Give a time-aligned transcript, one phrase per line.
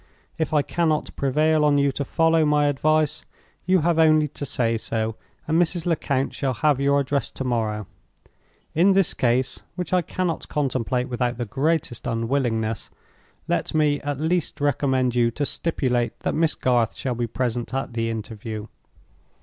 [0.39, 3.23] "If I cannot prevail on you to follow my advice,
[3.67, 5.15] you have only to say so,
[5.47, 5.85] and Mrs.
[5.85, 7.85] Lecount shall have your address to morrow.
[8.73, 12.89] In this case (which I cannot contemplate without the greatest unwillingness),
[13.47, 17.93] let me at least recommend you to stipulate that Miss Garth shall be present at
[17.93, 18.65] the interview.